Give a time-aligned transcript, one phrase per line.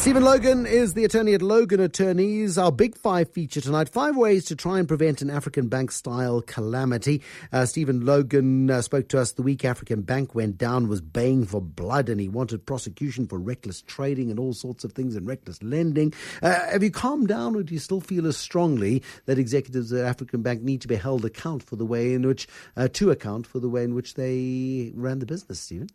[0.00, 2.56] Stephen Logan is the attorney at Logan Attorneys.
[2.56, 6.40] Our Big Five feature tonight five ways to try and prevent an African bank style
[6.40, 7.20] calamity.
[7.52, 11.44] Uh, Stephen Logan uh, spoke to us the week African Bank went down, was baying
[11.44, 15.28] for blood, and he wanted prosecution for reckless trading and all sorts of things and
[15.28, 16.14] reckless lending.
[16.42, 20.06] Uh, have you calmed down, or do you still feel as strongly that executives at
[20.06, 23.46] African Bank need to be held account for the way in which, uh, to account
[23.46, 25.90] for the way in which they ran the business, Stephen?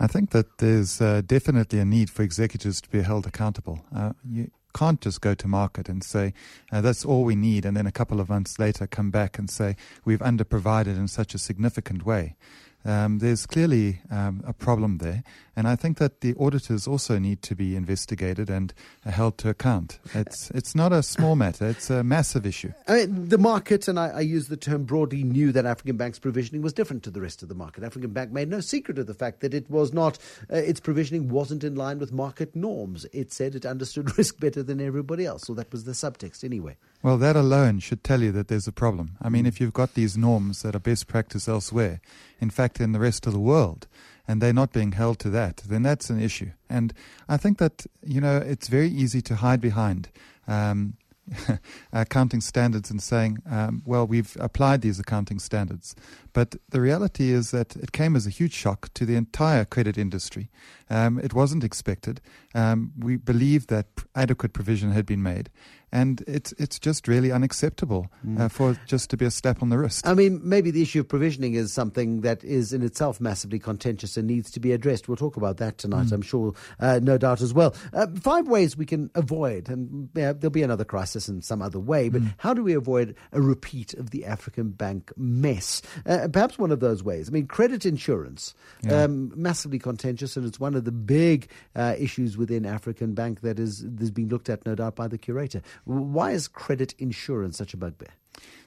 [0.00, 3.84] I think that there's uh, definitely a need for executives to be held accountable.
[3.94, 6.34] Uh, you can't just go to market and say,
[6.70, 9.50] uh, that's all we need, and then a couple of months later come back and
[9.50, 12.36] say, we've underprovided in such a significant way.
[12.84, 15.24] Um, there's clearly um, a problem there,
[15.56, 18.72] and I think that the auditors also need to be investigated and
[19.04, 19.98] held to account.
[20.14, 22.72] It's it's not a small matter; it's a massive issue.
[22.86, 26.20] I mean, the market, and I, I, use the term broadly, knew that African Bank's
[26.20, 27.82] provisioning was different to the rest of the market.
[27.82, 30.18] African Bank made no secret of the fact that it was not
[30.50, 33.06] uh, its provisioning wasn't in line with market norms.
[33.12, 36.76] It said it understood risk better than everybody else, so that was the subtext anyway.
[37.02, 39.16] Well, that alone should tell you that there's a problem.
[39.22, 42.00] I mean, if you've got these norms that are best practice elsewhere,
[42.40, 43.86] in fact, in the rest of the world,
[44.26, 46.50] and they're not being held to that, then that's an issue.
[46.68, 46.92] And
[47.28, 50.10] I think that, you know, it's very easy to hide behind
[50.46, 50.94] um,
[51.92, 55.94] accounting standards and saying, um, well, we've applied these accounting standards.
[56.32, 59.96] But the reality is that it came as a huge shock to the entire credit
[59.96, 60.50] industry.
[60.90, 62.20] Um, it wasn't expected.
[62.54, 65.50] Um, we believe that adequate provision had been made.
[65.90, 68.38] And it's it's just really unacceptable mm.
[68.38, 70.06] uh, for just to be a slap on the wrist.
[70.06, 74.16] I mean, maybe the issue of provisioning is something that is in itself massively contentious
[74.16, 75.08] and needs to be addressed.
[75.08, 76.12] We'll talk about that tonight, mm.
[76.12, 77.74] I'm sure, uh, no doubt as well.
[77.92, 82.10] Uh, five ways we can avoid, and there'll be another crisis in some other way,
[82.10, 82.34] but mm.
[82.36, 85.80] how do we avoid a repeat of the African bank mess?
[86.04, 87.28] Uh, perhaps one of those ways.
[87.28, 89.04] I mean, credit insurance, yeah.
[89.04, 93.58] um, massively contentious, and it's one of the big uh, issues within African bank that
[93.58, 95.62] is, is being looked at, no doubt, by the curator.
[95.84, 98.10] Why is credit insurance such a bugbear?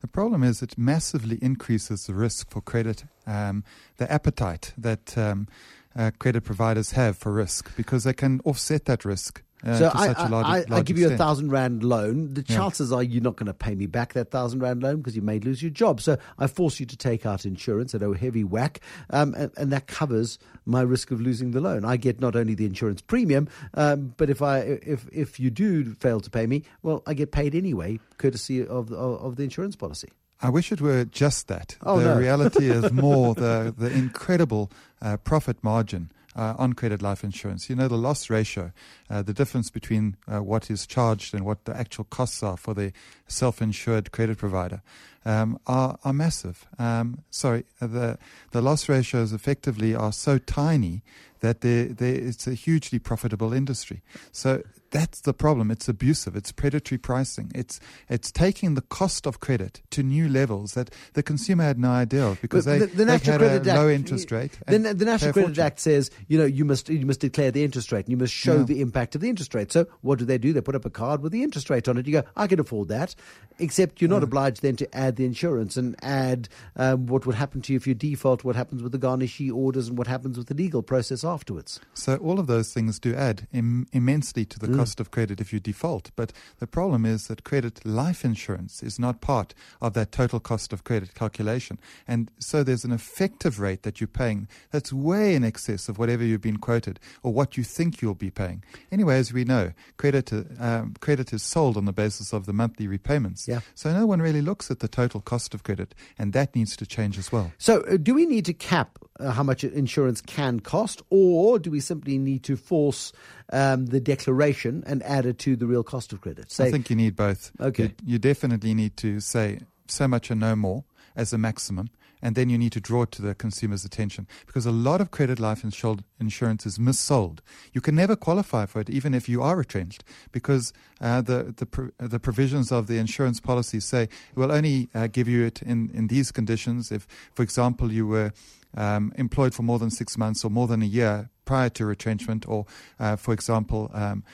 [0.00, 3.64] The problem is it massively increases the risk for credit, um,
[3.96, 5.48] the appetite that um,
[5.96, 10.06] uh, credit providers have for risk because they can offset that risk uh, so I,
[10.16, 12.34] I, large, I, I, give you a thousand rand loan.
[12.34, 12.98] The chances yeah.
[12.98, 15.40] are you're not going to pay me back that thousand rand loan because you may
[15.40, 16.00] lose your job.
[16.00, 19.72] So I force you to take out insurance at a heavy whack, um, and, and,
[19.72, 21.84] that covers my risk of losing the loan.
[21.84, 25.94] I get not only the insurance premium, um, but if I if if you do
[25.94, 29.74] fail to pay me, well, I get paid anyway, courtesy of of, of the insurance
[29.74, 30.10] policy.
[30.40, 31.76] I wish it were just that.
[31.82, 32.18] Oh, the no.
[32.18, 34.70] reality is more the the incredible
[35.02, 37.68] uh, profit margin uh, on credit life insurance.
[37.68, 38.72] You know, the loss ratio,
[39.10, 42.74] uh, the difference between uh, what is charged and what the actual costs are for
[42.74, 42.92] the
[43.26, 44.82] self insured credit provider.
[45.24, 46.66] Um, are, are massive.
[46.78, 48.16] Um, sorry, the
[48.52, 51.02] the loss ratios effectively are so tiny
[51.40, 54.02] that they're, they're, it's a hugely profitable industry.
[54.32, 55.70] So that's the problem.
[55.70, 56.36] It's abusive.
[56.36, 57.50] It's predatory pricing.
[57.54, 61.90] It's it's taking the cost of credit to new levels that the consumer had no
[61.90, 64.58] idea of because they, the, the they had a Act, low interest rate.
[64.66, 67.92] The, the National Credit Act says you know you must you must declare the interest
[67.92, 68.64] rate and you must show yeah.
[68.64, 69.72] the impact of the interest rate.
[69.72, 70.52] So what do they do?
[70.52, 72.06] They put up a card with the interest rate on it.
[72.06, 73.14] You go, I can afford that,
[73.58, 77.60] except you're not obliged then to add the insurance and add um, what would happen
[77.62, 80.46] to you if you default, what happens with the garnishee orders, and what happens with
[80.46, 81.80] the legal process afterwards.
[81.94, 84.76] So all of those things do add Im- immensely to the mm.
[84.76, 86.10] cost of credit if you default.
[86.16, 90.72] But the problem is that credit life insurance is not part of that total cost
[90.72, 91.78] of credit calculation.
[92.06, 96.24] And so there's an effective rate that you're paying that's way in excess of whatever
[96.24, 98.62] you've been quoted or what you think you'll be paying.
[98.92, 102.86] Anyway, as we know, credit, um, credit is sold on the basis of the monthly
[102.86, 103.48] repayments.
[103.48, 103.60] Yeah.
[103.74, 106.86] So no one really looks at the total cost of credit, and that needs to
[106.86, 107.52] change as well.
[107.58, 111.15] So, uh, do we need to cap uh, how much insurance can cost, or
[111.58, 113.12] do we simply need to force
[113.52, 116.50] um, the declaration and add it to the real cost of credit?
[116.50, 117.52] Say, I think you need both.
[117.60, 117.84] Okay.
[117.84, 120.84] You, you definitely need to say so much and no more
[121.14, 121.90] as a maximum
[122.22, 125.10] and then you need to draw it to the consumer's attention because a lot of
[125.10, 127.40] credit life insurance is missold.
[127.72, 131.92] You can never qualify for it, even if you are retrenched, because uh, the the,
[132.04, 136.06] the provisions of the insurance policy say we'll only uh, give you it in, in
[136.08, 138.32] these conditions if, for example, you were
[138.76, 142.46] um, employed for more than six months or more than a year prior to retrenchment,
[142.48, 142.66] or,
[142.98, 144.24] uh, for example, um,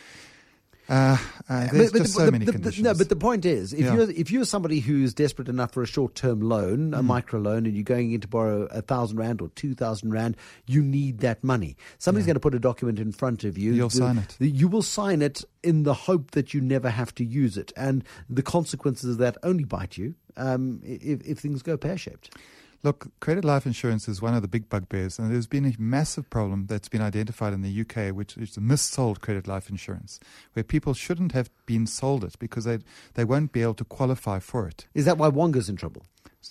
[0.88, 1.16] uh,
[1.48, 2.84] uh, there's but, but just so the, many the, conditions.
[2.84, 3.94] no, but the point is, if yeah.
[3.94, 7.04] you're if you're somebody who's desperate enough for a short term loan, a mm.
[7.04, 10.36] micro loan, and you're going in to borrow a thousand rand or two thousand rand,
[10.66, 11.76] you need that money.
[11.98, 12.32] Somebody's yeah.
[12.32, 13.72] going to put a document in front of you.
[13.72, 14.36] You'll the, sign it.
[14.40, 18.04] You will sign it in the hope that you never have to use it, and
[18.28, 22.36] the consequences of that only bite you um, if, if things go pear shaped.
[22.84, 26.28] Look, credit life insurance is one of the big bugbears, and there's been a massive
[26.30, 30.18] problem that's been identified in the UK, which is the missold credit life insurance,
[30.54, 32.78] where people shouldn't have been sold it because they
[33.14, 34.86] they won't be able to qualify for it.
[34.94, 36.04] Is that why Wonga's in trouble?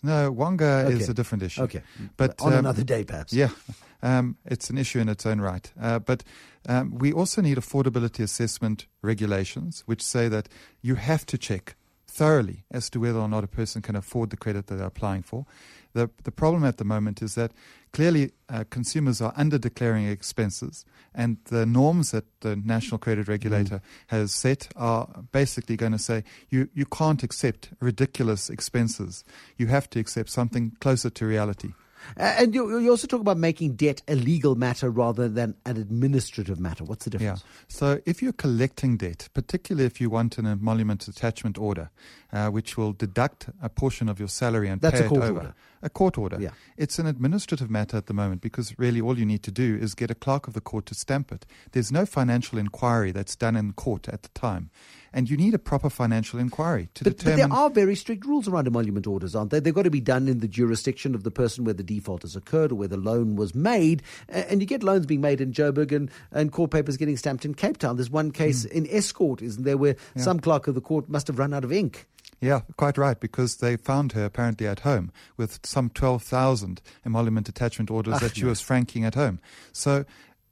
[0.04, 0.95] No, Wonga Okay.
[0.95, 1.63] is a different issue.
[1.63, 1.81] Okay.
[2.16, 3.34] But, on um, another day, perhaps.
[3.34, 3.50] Yeah,
[4.01, 5.69] um, it's an issue in its own right.
[5.80, 6.24] Uh, but
[6.68, 10.48] um, we also need affordability assessment regulations, which say that
[10.81, 11.75] you have to check
[12.07, 15.24] thoroughly as to whether or not a person can afford the credit that they're applying
[15.24, 15.45] for.
[15.93, 17.51] The, the problem at the moment is that
[17.91, 23.81] clearly uh, consumers are under declaring expenses, and the norms that the National Credit Regulator
[24.07, 29.23] has set are basically going to say you, you can't accept ridiculous expenses.
[29.57, 31.73] You have to accept something closer to reality.
[32.18, 36.59] And you, you also talk about making debt a legal matter rather than an administrative
[36.59, 36.83] matter.
[36.83, 37.42] What's the difference?
[37.42, 37.65] Yeah.
[37.68, 41.89] So if you're collecting debt, particularly if you want an emolument attachment order,
[42.33, 45.25] uh, which will deduct a portion of your salary and That's pay a court it
[45.25, 45.56] over, order.
[45.81, 46.38] a court order.
[46.39, 46.51] Yeah.
[46.77, 49.94] It's an administrative matter at the moment because really all you need to do is
[49.94, 51.45] get a clerk of the court to stamp it.
[51.71, 54.69] There's no financial inquiry that's done in court at the time.
[55.13, 57.50] And you need a proper financial inquiry to But, but determine.
[57.50, 59.60] there are very strict rules around emolument orders, aren't there?
[59.60, 62.36] They've got to be done in the jurisdiction of the person where the default has
[62.36, 64.04] occurred or where the loan was made.
[64.30, 67.54] And you get loans being made in Joburg and, and court papers getting stamped in
[67.56, 67.98] Cape Town.
[67.98, 68.78] There's one case Hmm.
[68.78, 71.74] in Estcourt, isn't there, where some clerk of the court must have run out of
[71.74, 72.08] ink.
[72.40, 77.92] Yeah, quite right, because they found her apparently at home with some 12,000 emolument attachment
[77.92, 78.48] orders Ach, that she no.
[78.50, 79.40] was franking at home.
[79.72, 80.06] So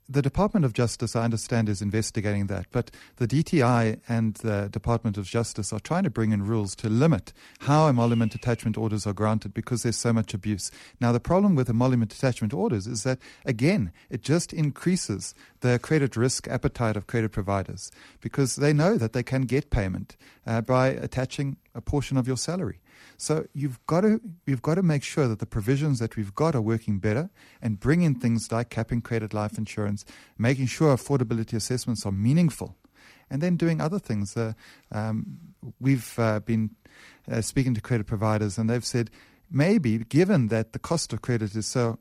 [0.09, 5.19] the Department of Justice, I understand, is investigating that, but the DTI and the Department
[5.19, 9.13] of Justice are trying to bring in rules to limit how emolument attachment orders are
[9.13, 10.71] granted because there's so much abuse.
[10.99, 16.17] Now, the problem with emolument attachment orders is that, again, it just increases the credit
[16.17, 20.17] risk appetite of credit providers because they know that they can get payment
[20.47, 22.79] uh, by attaching a portion of your salary.
[23.17, 26.55] So you've got to you've got to make sure that the provisions that we've got
[26.55, 27.29] are working better
[27.61, 30.05] and bring in things like capping credit life insurance,
[30.37, 32.75] making sure affordability assessments are meaningful,
[33.29, 34.37] and then doing other things.
[34.37, 34.53] Uh,
[34.91, 35.37] um,
[35.79, 36.75] we've uh, been
[37.31, 39.09] uh, speaking to credit providers, and they've said
[39.49, 41.97] maybe given that the cost of credit is so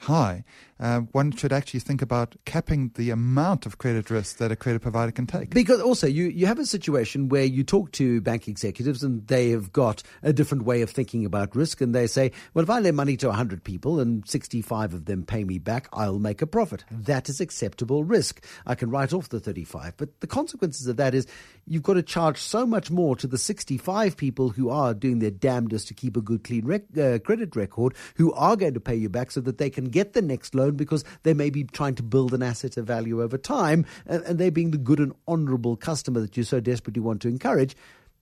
[0.00, 0.44] high,
[0.82, 4.82] uh, one should actually think about capping the amount of credit risk that a credit
[4.82, 5.50] provider can take.
[5.50, 9.50] Because also, you, you have a situation where you talk to bank executives and they
[9.50, 11.80] have got a different way of thinking about risk.
[11.80, 15.22] And they say, well, if I lend money to 100 people and 65 of them
[15.22, 16.84] pay me back, I'll make a profit.
[16.90, 18.44] That is acceptable risk.
[18.66, 19.96] I can write off the 35.
[19.96, 21.28] But the consequences of that is
[21.64, 25.30] you've got to charge so much more to the 65 people who are doing their
[25.30, 28.96] damnedest to keep a good, clean rec- uh, credit record, who are going to pay
[28.96, 31.94] you back so that they can get the next loan because they may be trying
[31.96, 35.12] to build an asset of value over time and, and they're being the good and
[35.26, 37.76] honorable customer that you so desperately want to encourage.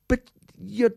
[0.08, 0.92] But you're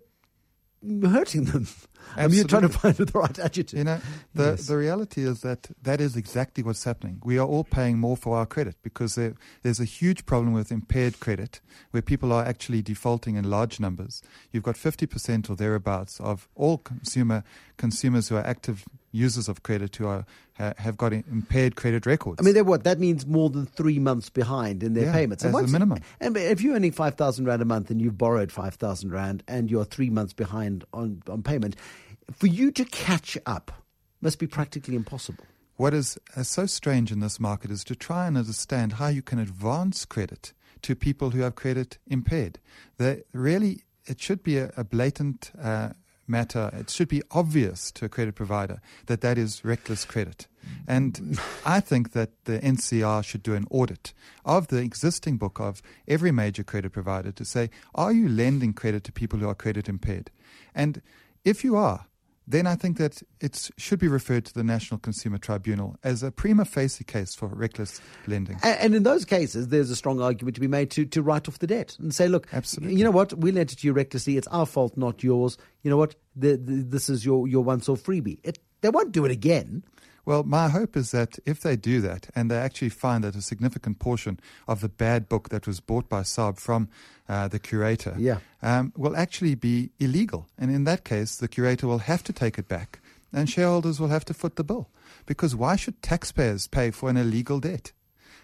[1.04, 1.68] hurting them.
[2.18, 3.78] I mean, you're trying to find the right adjective.
[3.78, 4.02] You know,
[4.36, 4.68] the, Yes.
[4.68, 7.22] the reality is that that is exactly what's happening.
[7.24, 10.72] We are all paying more for our credit because there, there's a huge problem with
[10.72, 11.62] impaired credit
[11.92, 14.22] where people are actually defaulting in large numbers.
[14.52, 17.44] You've got 50% or thereabouts of all consumer
[17.78, 18.84] consumers who are active
[19.14, 20.26] users of credit who are
[20.58, 22.42] ha, have got impaired credit records.
[22.42, 22.84] I mean, they're what?
[22.84, 25.46] That means more than three months behind in their Yeah, payments.
[25.46, 26.00] as a once- minimum.
[26.20, 29.86] And if you're earning 5,000 Rand a month and you've borrowed 5,000 Rand and you're
[29.86, 31.76] three months behind on, on payment,
[32.34, 33.72] for you to catch up
[34.20, 35.46] must be practically impossible.
[35.76, 39.22] What is uh, so strange in this market is to try and understand how you
[39.22, 42.60] can advance credit to people who have credit impaired.
[42.98, 45.90] They really, it should be a, a blatant uh,
[46.28, 46.70] matter.
[46.74, 50.48] It should be obvious to a credit provider that that is reckless credit.
[50.88, 54.14] And I think that the NCR should do an audit
[54.46, 59.04] of the existing book of every major credit provider to say, are you lending credit
[59.06, 60.32] to people who are credit impaired?
[60.74, 61.02] And
[61.44, 62.06] if you are,
[62.48, 66.32] then I think that it should be referred to the National Consumer Tribunal as a
[66.32, 68.60] prima facie case for reckless lending.
[68.64, 71.48] And, and in those cases, there's a strong argument to be made to, to write
[71.48, 72.96] off the debt and say, look, Absolutely.
[72.98, 73.34] you know what?
[73.38, 74.38] We lent it to you recklessly.
[74.38, 75.58] It's our fault, not yours.
[75.84, 76.16] You know what?
[76.36, 78.40] The, the, this is your, your once off freebie.
[78.44, 79.84] It, they won't do it again.
[80.26, 83.42] Well, my hope is that if they do that and they actually find that a
[83.42, 86.88] significant portion of the bad book that was bought by SARB from
[87.28, 88.40] uh, the curator Yeah.
[88.62, 90.48] um, will actually be illegal.
[90.58, 93.00] And in that case, the curator will have to take it back
[93.34, 94.90] and shareholders will have to foot the bill.
[95.26, 97.92] Because why should taxpayers pay for an illegal debt?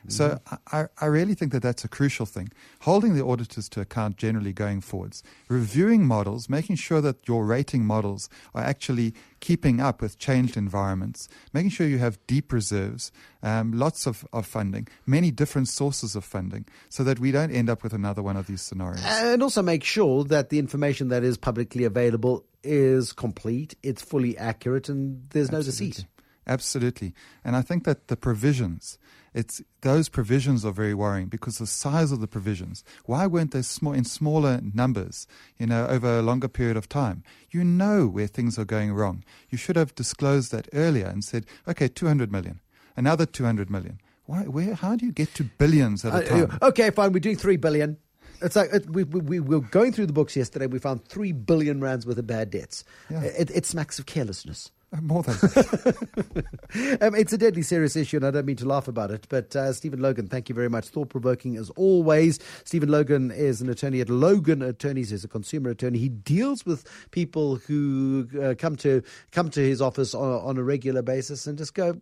[0.07, 0.55] So mm-hmm.
[0.75, 2.51] I, I really think that that's a crucial thing.
[2.81, 7.85] Holding the auditors to account generally going forwards, reviewing models, making sure that your rating
[7.85, 13.11] models are actually keeping up with changed environments, making sure you have deep reserves,
[13.43, 17.69] um, lots of, of funding, many different sources of funding, so that we don't end
[17.69, 19.03] up with another one of these scenarios.
[19.05, 24.37] And also make sure that the information that is publicly available is complete, it's fully
[24.37, 26.05] accurate, and there's no deceit.
[26.49, 27.13] Absolutely.
[27.45, 28.97] And I think that the provisions,
[29.35, 32.83] it's those provisions are very worrying because the size of the provisions.
[33.05, 35.27] Why weren't they small in smaller numbers,
[35.59, 37.23] you know, over a longer period of time?
[37.51, 39.23] You know where things are going wrong.
[39.51, 42.61] You should have disclosed that earlier and said, okay, 200 million,
[42.97, 44.01] another 200 million.
[44.25, 46.59] Why, where, how do you get to billions at a uh, time?
[46.63, 47.97] okay, fine, we're doing 3 billion.
[48.41, 50.65] It's like it, we, we, we were going through the books yesterday.
[50.65, 52.85] We found three billion rands worth of bad debts.
[53.09, 53.21] Yeah.
[53.21, 54.71] It, it smacks of carelessness.
[55.01, 55.35] More than
[57.01, 59.27] um, it's a deadly serious issue, and I don't mean to laugh about it.
[59.29, 60.87] But uh, Stephen Logan, thank you very much.
[60.87, 62.39] Thought provoking as always.
[62.63, 65.11] Stephen Logan is an attorney at Logan Attorneys.
[65.11, 65.99] He's a consumer attorney.
[65.99, 70.63] He deals with people who uh, come to come to his office on, on a
[70.63, 72.01] regular basis and just go,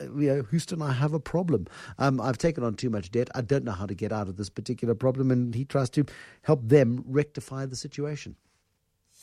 [0.00, 1.66] you know, Houston, I have a problem.
[1.98, 3.30] Um, I've taken on too much debt.
[3.34, 5.30] I don't know how to get out of this particular problem.
[5.30, 6.04] And he tries to
[6.42, 8.36] help them rectify the situation.